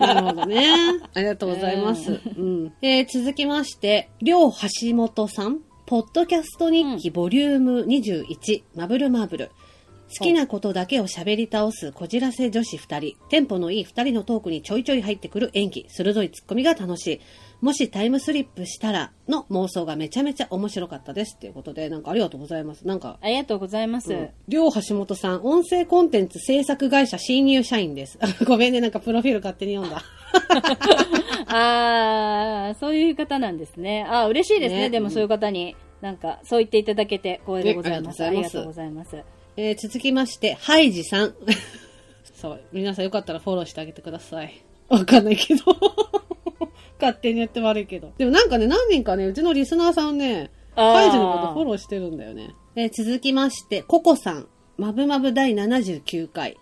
[0.00, 0.66] なるほどね。
[1.12, 2.12] ありがとうございます。
[2.12, 2.72] うん。
[2.80, 5.60] えー続きまして、りょう橋本さん。
[5.86, 9.52] ポッドキャスト日記ボリューム21、マブルマーブル。
[10.18, 13.16] 好きなことだけを喋り倒すこじらせ女子二人。
[13.28, 15.86] テンポのいい二人のトークにちょいちょい入ってくる演技。
[15.88, 17.20] 鋭いツッコミが楽しい。
[17.60, 21.36] もしタイムスリップしたらの妄想がめちゃめちゃ面白かったです。
[21.36, 22.86] っていうことで、なんかありがとうございます。
[22.86, 24.28] なんか、ありがとうございます。
[24.48, 28.18] りょう橋本さん、音声コンテンツ制作会社新入社員です。
[28.44, 30.02] ごめんね、なんかプロフィール勝手に読んだ。
[31.48, 34.04] あー、そういう方なんですね。
[34.08, 34.80] あー、嬉しいですね。
[34.82, 38.20] ねでもそういう方に、なんか、そう言っていただけて光栄でございます。
[38.20, 39.36] ねありがとうとうございまございます。
[39.56, 41.34] えー続きまして、ハイジさん。
[42.34, 44.52] そう、皆さんよかったらフォローしてあげてください。
[44.88, 45.62] わかんないけど。
[47.00, 48.12] 勝手にやって悪いけど。
[48.18, 52.54] でもなんかね、何人かね、うちのリスナーさんね、あーハイジのことフォローしてるんだよね。
[52.74, 54.48] えー続きまして、ココさん。
[54.76, 56.58] まぶまぶ第79回。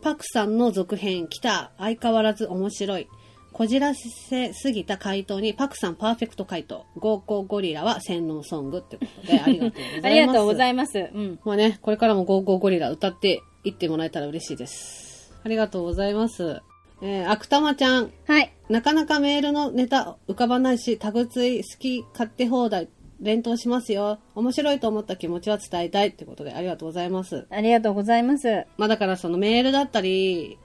[0.00, 1.72] パクさんの続編、来た。
[1.76, 3.08] 相変わらず面白い。
[3.52, 6.86] こじらせすぎた回答に、パクさんパーフェクト回答。
[6.96, 10.06] ゴーゴーゴリラは洗脳ソングってことで、ありがとうございます。
[10.06, 10.98] ありがとうございます。
[10.98, 11.40] うん。
[11.44, 15.34] まあね、これからもゴーゴーゴリラ歌っていってもらえたら嬉しいです。
[15.42, 16.62] ありがとうございます。
[17.00, 18.10] えー、アクタマちゃん。
[18.26, 18.52] はい。
[18.68, 22.88] なかなかメールのネタ浮かばないし、タグツイ好き勝手放題
[23.20, 24.18] 連投しますよ。
[24.34, 27.46] 面白いと思った気持ちは伝えたいってことでありがとうございます。
[27.50, 28.66] ありがとうございます。
[28.76, 30.58] まあだからそのメールだったり、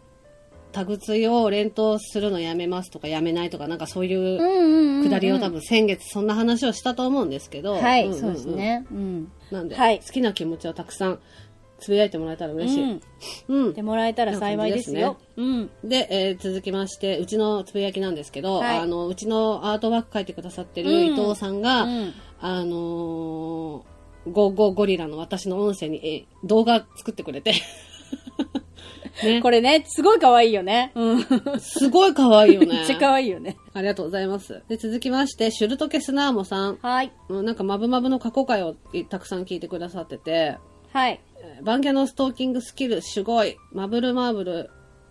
[0.71, 5.03] タグツイを連投するのやめますとかやめないとかなんかそういう。
[5.03, 7.73] くだりを多分先月そんな話をしたと思思うんですけど。
[7.75, 8.45] はい、んんんそうです。
[8.47, 8.85] ね。
[8.91, 9.31] うん。
[9.51, 11.19] なんで、はい好きな気持ちをたくさん
[11.83, 12.83] つぶやいてもらえたら嬉しい。
[12.83, 13.01] うん。
[13.49, 13.73] うん。
[13.73, 15.17] でもらえたら幸いですよ。
[15.35, 15.69] うん。
[15.83, 27.53] で、えー続きまして、うちのつぶやきなんですけど、はいあの、うちのアートワーク書いてくださってるうん伊藤さんが、うんあのー、ゴーゴーゴリラの私の音声に、えー動画作ってくれて。
[29.23, 29.41] ね。
[29.41, 30.91] これね、すごい可愛いよね。
[30.95, 31.59] うん。
[31.59, 32.67] すごい可愛いよね。
[32.73, 33.57] めっちゃ可愛いよね。
[33.73, 34.61] ありがとうございます。
[34.67, 36.77] で、続きまして、シュルトケスナーモさん。
[36.81, 37.11] はい。
[37.29, 38.75] うんなんか、マブマブの過去回を
[39.09, 40.57] たくさん聞いてくださってて、
[40.93, 41.19] はい。
[41.37, 43.57] えーバンギャのストーキングスキルすごい。
[43.71, 44.69] マブルマーブル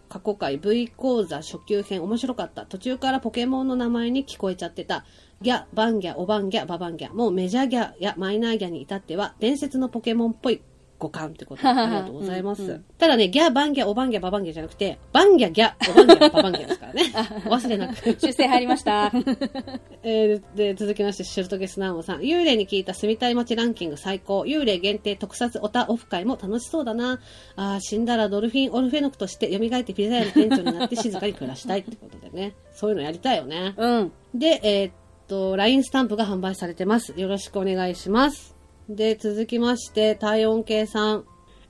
[0.09, 2.67] 過去回 V 講座初級編面白かった。
[2.67, 5.05] 途中からポケモンの名前に聞こえちゃってた。
[5.41, 7.13] ギャ、バンギャ、オバンギャ、ババンギャ。
[7.13, 10.63] もうメジャーギャやマイナーギャに至っては伝説のポケモンっぽい
[11.03, 12.63] 五感ってことで ありがとうございます。
[12.63, 17.03] うんうんただね、ギャ、バンギャ、オバンギャ、ババンギャじゃなくて、バンギャ、ギャ、オバンギャ、ババンギャですからね。
[17.47, 17.97] お 忘れなく。
[18.21, 19.11] 修正入りました。
[20.05, 22.21] えーで、続きまして、シュルトゲスナーモさん。
[22.21, 24.43] 幽霊に聞いた住みたい街ランキング最高。
[24.43, 27.19] 幽霊限定特撮オタオフ会も楽しそうだな。
[27.57, 32.55] あー死んだらドルフィン・オルフェノクとして蘇ってピザ屋の店長になって静かに暮らしたいってことでね。
[32.73, 33.75] そういうのやりたいよね。
[33.77, 34.13] うん。
[34.35, 34.93] で、えーっ
[35.27, 37.13] と、LINE スタンプが販売されてます。
[37.17, 38.52] よろしくお願いします。
[38.97, 41.25] で、続きまして、体温計さん。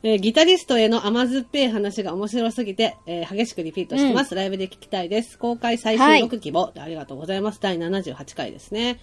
[0.05, 4.35] えーギタリストへの甘酸っぱい話が面白すぎて、えー激しくリピートしてます。
[4.35, 5.39] ライブで聞きたいです。
[5.39, 7.61] 公開最新録希望、ありがとうございます。
[7.61, 8.99] 第78回ですね。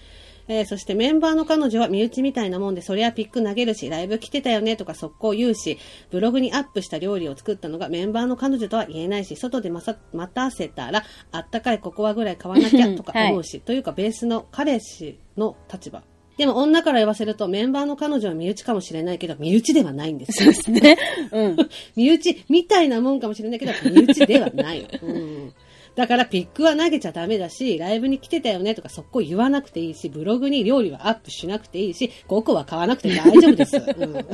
[0.49, 5.77] えーそしてメンバーの彼女は身内みたいなもんで、そりゃピック投げるし、ライブ来てたよねとか速攻言うし、
[6.11, 16.03] ブログにアップした料理を作ったのがメンバーの彼女とは言えないし、外でまさ待たせたら、あったかいココアぐらい買わなきゃとか思うし、というかベースの彼氏の立場。
[16.39, 20.53] でも女から言わせるとメンバーの彼女は身内かもしれないけど、身内ではないんですよ。
[20.53, 20.97] ですね。
[21.33, 21.57] うん。
[21.97, 24.87] 身内みたいなもんかもしれないけど、身内ではない。
[25.03, 25.53] うん。
[25.95, 33.75] だからピックは投げちゃダメだし、ライブに来てたよねとかそこ言わなくていいし、ブログに料理はアップしなくていいし、5個は買わなくて大丈夫です。
[33.99, 34.25] うん、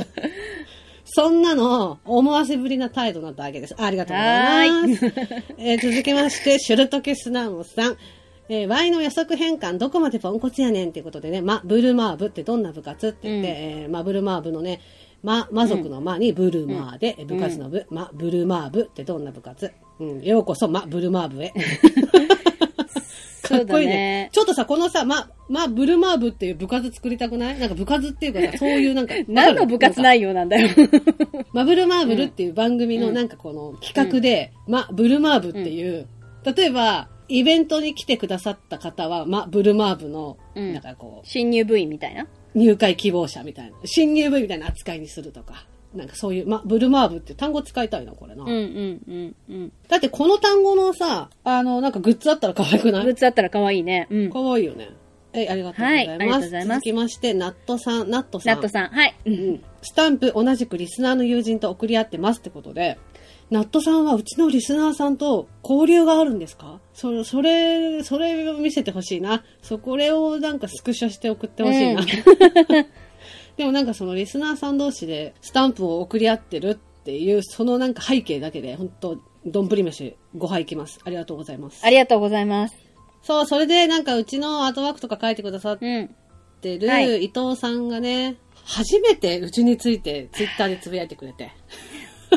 [1.06, 3.74] そんなの、思わせぶりな態度なだけです。
[3.80, 5.06] ありがとうございます。
[5.58, 7.98] えー続きまして、シュルトケスナーモさん。
[8.48, 13.56] えー、Y の予測変換どこまでポンコツやねんっていうことでね、ま、ブルマーブってどんな部活って言って、うん。
[13.84, 14.82] えーま、ブルマーブのね、
[15.24, 19.72] ま、魔族の魔にブルマーで、部活の部、ま、ブルマーブってどんな部活？
[20.00, 21.54] うん、ようこそ、ま、ブルマーブへ。
[23.42, 24.30] かっこいいね。
[24.32, 27.60] ちょっとさ、このさ、ま、ま、ブルマーブっていう部活作りたくない？
[27.60, 29.14] なんか部活っていうかさ、そういうなんか。
[29.28, 30.70] 何の部活い内容なんだよ。
[31.54, 33.14] マブルマーブルっていう番組のうん。
[33.14, 36.08] なんかこの企画で、ま、ブルマーブっていう、
[36.56, 42.28] 例えば、イベントに来てくださった方は、ま、ブルマーブの、うんなんかこう、新入部員みたいな？
[42.54, 48.44] 入会希望者みたいな、新入部みたいな扱いにするとか、なんかそういう、ま、ブルマーブって単語使いたいな、これな。
[48.44, 49.72] うんうんうんうん。
[49.88, 53.06] だってこの単語のさ、あの、なんかグッズあったら可愛くない？
[53.06, 54.08] グッズあったら可愛いね。
[54.10, 54.30] うん。
[54.32, 54.90] 可愛いよね。
[55.34, 56.10] え、ありがとうございます。
[56.10, 58.56] はいありがとうございます続きまして、ナットさん、ナットさん。
[58.56, 58.88] ナットさん。
[58.90, 59.16] はい。
[59.26, 59.30] う。
[59.30, 59.62] うんん。
[59.82, 62.98] スタンプ同じくリスナーの友人と送り合ってますってことで、
[63.52, 66.80] ナットさんはうちのリスナーさんと交流があるんですか？
[66.94, 69.44] それ、それ、それを見せてほしいな。
[69.62, 72.02] そこれをなんかスクショして送ってほしいな。
[72.02, 72.08] うん
[73.58, 81.00] でもなんかそのリスナーさん同士でスタンプを送り合ってるっていう、そのなんか背景だけで、本当どんぶり飯5杯いきます。
[81.06, 81.90] ありがとうございますあ。
[81.90, 82.76] りがとうございます。
[83.24, 86.10] そう、それでなんかうちのアートワークとか書いてくださっうん。
[86.62, 91.52] てるはい伊藤さんがね、初めてうちについてツイッターでつぶやいてくれて。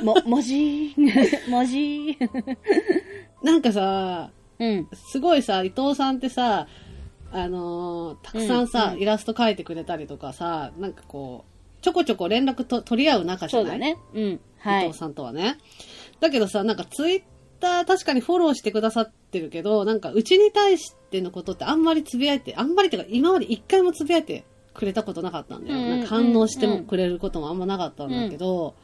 [0.02, 0.94] も、文字
[1.48, 2.16] 文字
[3.42, 4.88] なんかさ、うん。
[4.92, 6.66] すごいさ、伊藤さんってさ、
[7.30, 13.70] あのーたくさんさ、うんうんイラスト描いてくれたりとかさ、なんかこう、ちょこちょこ連絡と取り合う仲じゃない？
[13.70, 13.96] そうだね。
[14.14, 14.40] うん。
[14.58, 14.98] はい伊藤。
[14.98, 15.58] さんとはね。
[16.20, 17.22] だけどさ、なんかツイッ
[17.60, 25.78] ター確かにフォローしてくださってるけど、なんかうちに対してのことってあんまりつぶやいて、あんまりっていうか今まで一回もつぶやいてくれたことなかったんだよ。
[25.78, 28.74] うんうんうんなんか反応してもくれることもあんまなかったんだけど、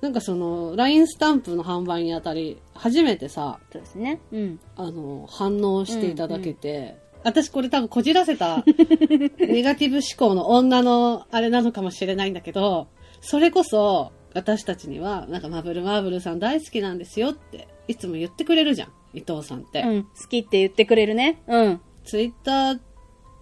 [0.00, 4.20] なんかその、LINE スタンプの販売にあたり、初めてさ、そうですね。
[4.32, 4.60] うん。
[4.76, 8.62] あの、反応していただけて、私これ多分こじらせた
[9.40, 12.86] ネガティブ思考の女のあれなのかもしれないんだけど、
[13.20, 19.80] それこそ私たちには、なんかマブルマーブルさん大好きなんですよって、いつも言ってくれるじゃん、伊藤さんって。
[19.80, 20.02] うん。
[20.04, 21.42] 好きって言ってくれるね。
[21.48, 21.80] うん。
[22.04, 22.80] ツイッター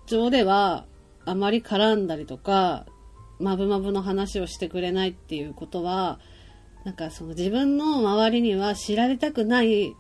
[0.07, 0.87] 上では、
[1.27, 2.87] あまり絡んだりとか、
[3.41, 6.21] マブマブの話をしてくれないっていうことは、
[6.85, 9.95] なんかその自分の周りには知られたくない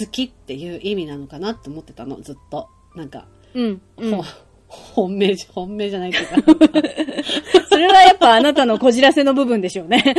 [0.00, 2.68] 好きっていう意味なのかなって思ってたの、ずっと。
[2.94, 3.82] なんか、うん。
[3.98, 4.24] うんほ。
[4.68, 6.78] 本命じ、本命じゃないっていうか。
[7.68, 10.02] それはやっぱあなたのこじらせの部分でしょうね。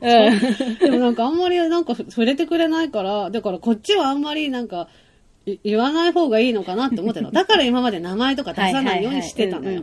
[0.00, 0.78] うん。
[0.78, 5.09] でもなんかあんまりなんか触れてくれないから、だからこっちはあんまりなんか、い
[5.46, 7.32] 言わない方がいいのかなって思ってたの。
[7.32, 9.82] だから今まで名前とか出さないようにしてたのよ。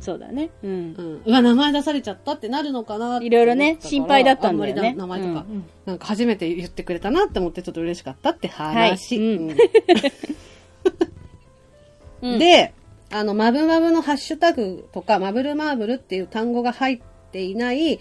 [0.00, 0.50] そうだね。
[0.62, 0.70] うん。
[0.70, 1.22] うん。
[1.24, 9.18] うわ、名前出されちゃったってなるのかなっていろいろね心配だったんだよね名前とか、うんうんなんか初めて言ってくれたなって思ってちょっと嬉しかったって話。
[9.18, 9.56] はいうんうん
[12.38, 12.74] で、
[13.10, 17.00] あの、マブマブのハッシュタグとか、マブルマーブルっていう単語が入っ
[17.32, 18.00] ていない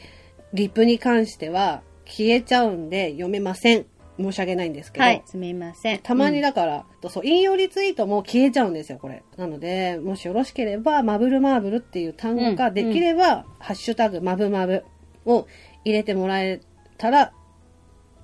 [0.53, 3.85] リプに関しては消えちゃうんで読めません。
[4.19, 5.05] 申し訳ないんですけど。
[5.05, 5.99] はい、すみません。
[5.99, 9.23] たまにだから、そう、引用リツイートも消えちゃうんですよ、これ。
[9.37, 14.83] なので、もしよろしければ、マブルマーブルっていう単語ができれば、ハッシュタグ、マブマブ
[15.25, 15.47] を
[15.85, 16.61] 入れてもらえ
[16.97, 17.33] たら、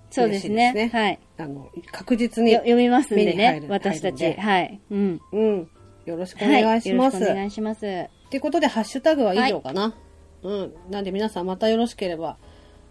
[0.09, 0.73] そうですね。
[0.73, 1.19] ですねはい。
[1.37, 4.33] あの、確実によ、読みますんでね私たち。
[4.33, 4.79] はい。
[4.91, 5.21] うん。
[5.31, 5.69] うん、
[6.05, 6.63] よろしくおはい。
[6.63, 7.15] 願いします。
[7.15, 7.85] よろしくお願いします。
[7.85, 9.95] っていうことで、ハッシュタグは以上かな。
[10.43, 10.73] うん。
[10.91, 12.37] なんで皆さんまたよろしければ、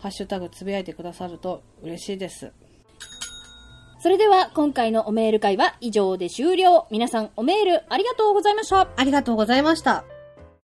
[0.00, 2.53] ハッシュタグつぶやいてくださると嬉しいです。
[4.03, 6.88] それでは、今回のおメール会は以上で終了。
[6.90, 8.88] 皆さん、おメールありがとうございました。
[8.96, 10.03] ありがとうございました。